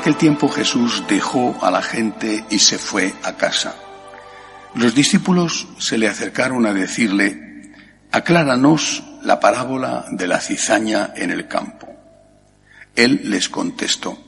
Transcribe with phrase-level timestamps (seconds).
[0.00, 3.76] Aquel tiempo Jesús dejó a la gente y se fue a casa.
[4.74, 7.74] Los discípulos se le acercaron a decirle,
[8.10, 11.86] acláranos la parábola de la cizaña en el campo.
[12.96, 14.18] Él les contestó,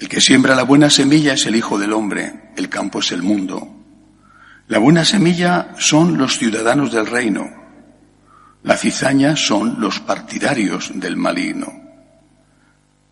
[0.00, 3.22] el que siembra la buena semilla es el Hijo del Hombre, el campo es el
[3.22, 3.76] mundo.
[4.66, 7.48] La buena semilla son los ciudadanos del reino,
[8.64, 11.83] la cizaña son los partidarios del maligno.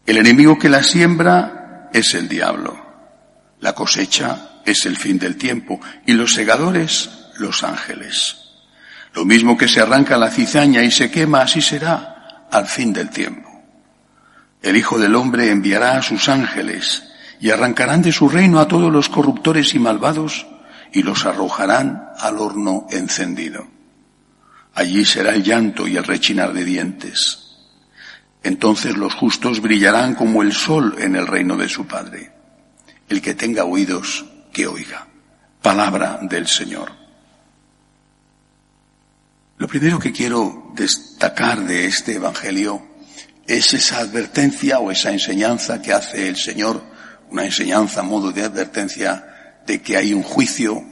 [0.05, 2.77] El enemigo que la siembra es el diablo.
[3.61, 8.37] La cosecha es el fin del tiempo y los segadores los ángeles.
[9.15, 13.11] Lo mismo que se arranca la cizaña y se quema, así será al fin del
[13.11, 13.49] tiempo.
[14.63, 17.05] El Hijo del Hombre enviará a sus ángeles
[17.41, 20.47] y arrancarán de su reino a todos los corruptores y malvados
[20.93, 23.67] y los arrojarán al horno encendido.
[24.75, 27.52] Allí será el llanto y el rechinar de dientes.
[28.43, 32.33] Entonces los justos brillarán como el sol en el reino de su Padre.
[33.09, 35.07] El que tenga oídos, que oiga.
[35.61, 36.91] Palabra del Señor.
[39.59, 42.85] Lo primero que quiero destacar de este Evangelio
[43.47, 46.83] es esa advertencia o esa enseñanza que hace el Señor,
[47.31, 50.83] una enseñanza a modo de advertencia de que hay un juicio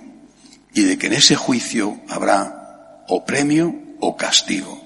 [0.73, 4.81] y de que en ese juicio habrá o premio o castigo.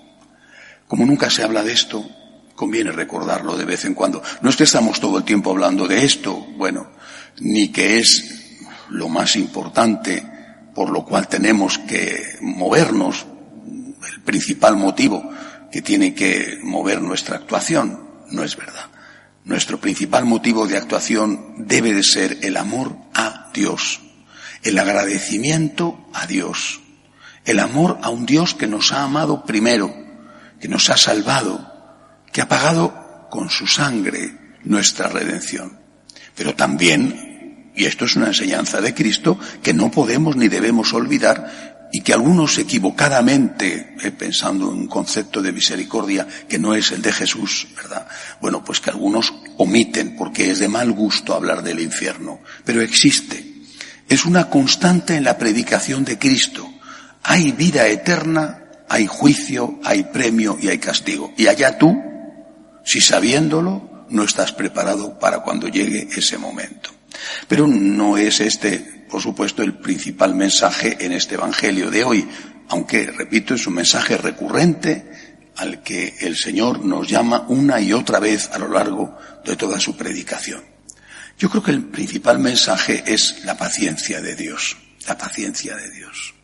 [0.89, 2.09] Como nunca se habla de esto,
[2.55, 4.22] Conviene recordarlo de vez en cuando.
[4.41, 6.88] No es que estamos todo el tiempo hablando de esto, bueno,
[7.41, 8.60] ni que es
[8.91, 10.34] lo más importante
[10.75, 13.26] por lo cual tenemos que movernos,
[14.12, 15.31] el principal motivo
[15.70, 18.87] que tiene que mover nuestra actuación, no es verdad.
[19.44, 24.00] Nuestro principal motivo de actuación debe de ser el amor a Dios,
[24.62, 26.81] el agradecimiento a Dios,
[27.44, 29.94] el amor a un Dios que nos ha amado primero,
[30.60, 31.74] que nos ha salvado,
[32.34, 35.78] que ha pagado con su sangre nuestra redención.
[36.34, 41.89] Pero también, y esto es una enseñanza de Cristo, que no podemos ni debemos olvidar
[41.93, 47.03] y que algunos equivocadamente, eh, pensando en un concepto de misericordia que no es el
[47.03, 48.09] de Jesús, ¿verdad?
[48.41, 53.44] Bueno, pues que algunos omiten porque es de mal gusto hablar del infierno, pero existe.
[54.09, 56.69] Es una constante en la predicación de Cristo.
[57.23, 61.33] Hay vida eterna, hay juicio, hay premio y hay castigo.
[61.37, 61.97] Y allá tú,
[62.84, 66.91] si sabiéndolo no estás preparado para cuando llegue ese momento.
[67.49, 72.28] Pero no es este, por supuesto, el principal mensaje en este Evangelio de hoy,
[72.69, 78.19] aunque, repito, es un mensaje recurrente al que el Señor nos llama una y otra
[78.19, 80.62] vez a lo largo de toda su predicación.
[81.39, 86.34] Yo creo que el principal mensaje es la paciencia de Dios, la paciencia de Dios.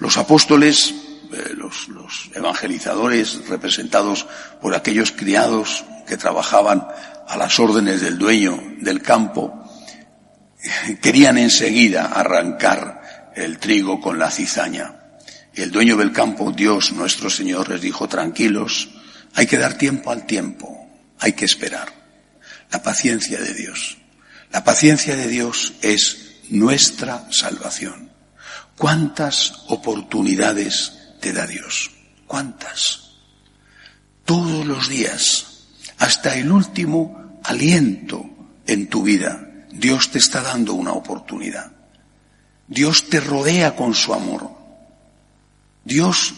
[0.00, 0.94] Los apóstoles
[1.32, 4.26] eh, los, los evangelizadores representados
[4.60, 6.86] por aquellos criados que trabajaban
[7.26, 9.64] a las órdenes del dueño del campo,
[11.02, 14.94] querían enseguida arrancar el trigo con la cizaña.
[15.54, 18.90] El dueño del campo, Dios nuestro Señor, les dijo, tranquilos,
[19.34, 20.88] hay que dar tiempo al tiempo,
[21.18, 21.92] hay que esperar.
[22.70, 23.98] La paciencia de Dios.
[24.52, 28.10] La paciencia de Dios es nuestra salvación.
[28.76, 31.90] ¿Cuántas oportunidades te da Dios.
[32.26, 33.00] ¿Cuántas?
[34.24, 35.64] Todos los días,
[35.98, 38.24] hasta el último aliento
[38.66, 41.72] en tu vida, Dios te está dando una oportunidad.
[42.66, 44.50] Dios te rodea con su amor.
[45.84, 46.34] Dios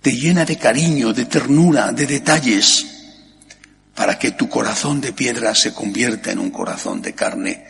[0.00, 2.86] te llena de cariño, de ternura, de detalles,
[3.94, 7.64] para que tu corazón de piedra se convierta en un corazón de carne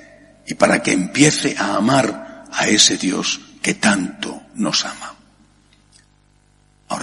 [0.46, 5.11] y para que empiece a amar a ese Dios que tanto nos ama.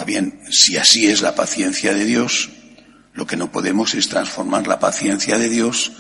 [0.10, 2.50] Bien, si así es la paciencia de Dios,
[3.14, 5.92] lo que no podemos es transformar la paciencia de Dios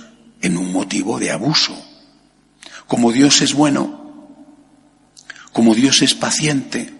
[0.41, 1.79] en un motivo de abuso.
[2.88, 4.27] Como Dios es bueno,
[5.53, 6.91] como Dios es paciente,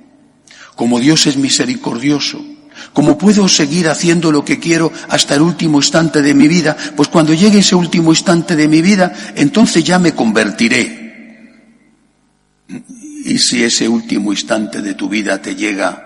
[0.76, 2.46] como Dios es misericordioso,
[2.94, 7.10] como puedo seguir haciendo lo que quiero hasta el último instante de mi vida, pues
[7.10, 11.66] cuando llegue ese último instante de mi vida, entonces ya me convertiré.
[13.26, 16.06] ¿Y si ese último instante de tu vida te llega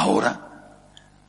[0.00, 0.50] ahora?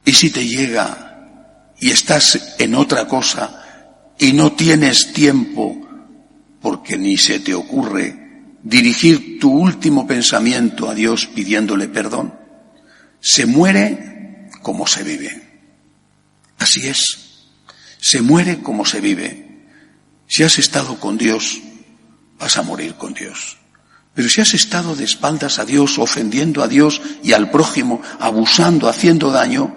[0.05, 5.77] ¿Y si te llega y estás en otra cosa y no tienes tiempo
[6.61, 8.19] porque ni se te ocurre
[8.63, 12.33] dirigir tu último pensamiento a Dios pidiéndole perdón?
[13.19, 15.41] Se muere como se vive.
[16.57, 17.45] Así es.
[17.99, 19.65] Se muere como se vive.
[20.27, 21.59] Si has estado con Dios,
[22.39, 23.57] vas a morir con Dios.
[24.13, 28.89] Pero si has estado de espaldas a Dios, ofendiendo a Dios y al prójimo, abusando,
[28.89, 29.75] haciendo daño,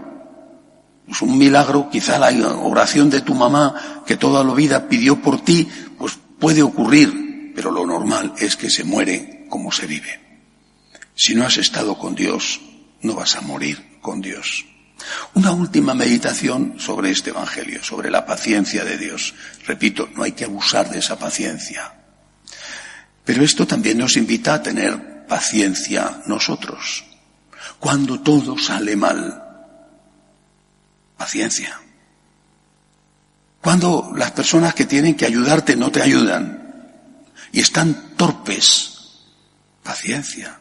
[1.09, 5.45] es un milagro, quizá la oración de tu mamá que toda la vida pidió por
[5.45, 10.21] ti, pues puede ocurrir, pero lo normal es que se muere como se vive.
[11.15, 12.61] Si no has estado con Dios,
[13.03, 14.65] no vas a morir con Dios.
[15.35, 19.35] Una última meditación sobre este Evangelio, sobre la paciencia de Dios.
[19.67, 22.04] Repito, no hay que abusar de esa paciencia.
[23.25, 27.05] Pero esto también nos invita a tener paciencia nosotros.
[27.79, 29.43] Cuando todo sale mal,
[31.17, 31.81] paciencia.
[33.63, 36.65] Cuando las personas que tienen que ayudarte no te ayudan
[37.51, 39.23] y están torpes,
[39.83, 40.61] paciencia.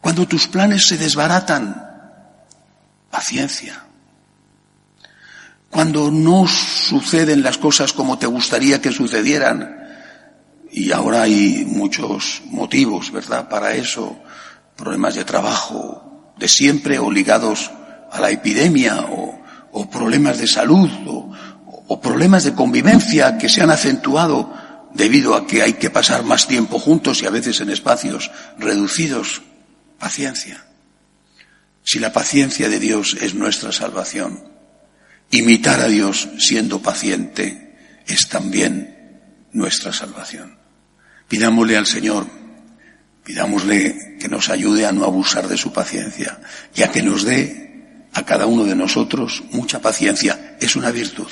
[0.00, 1.84] Cuando tus planes se desbaratan,
[3.10, 3.84] paciencia.
[5.70, 9.77] Cuando no suceden las cosas como te gustaría que sucedieran,
[10.70, 14.18] y ahora hay muchos motivos, ¿verdad?, para eso,
[14.76, 17.70] problemas de trabajo, de siempre o ligados
[18.10, 19.36] a la epidemia o,
[19.90, 24.52] problemas de salud o, problemas de convivencia que se han acentuado
[24.92, 29.42] debido a que hay que pasar más tiempo juntos y a veces en espacios reducidos.
[29.98, 30.64] Paciencia.
[31.82, 34.44] Si la paciencia de Dios es nuestra salvación,
[35.30, 37.76] imitar a Dios siendo paciente
[38.06, 38.97] es también
[39.52, 40.58] nuestra salvación.
[41.28, 42.26] Pidámosle al Señor,
[43.24, 46.40] pidámosle que nos ayude a no abusar de su paciencia
[46.74, 50.56] y a que nos dé a cada uno de nosotros mucha paciencia.
[50.60, 51.30] Es una virtud.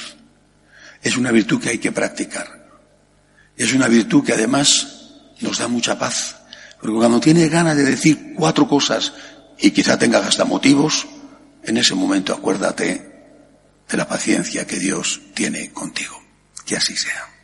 [1.03, 2.69] Es una virtud que hay que practicar.
[3.57, 6.37] Es una virtud que además nos da mucha paz.
[6.81, 9.13] Porque cuando tienes ganas de decir cuatro cosas
[9.59, 11.07] y quizá tengas hasta motivos,
[11.63, 13.17] en ese momento acuérdate
[13.89, 16.21] de la paciencia que Dios tiene contigo.
[16.67, 17.36] Que así sea.